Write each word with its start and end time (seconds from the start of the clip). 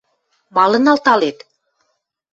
Малын 0.55 0.85
алталет? 0.93 1.37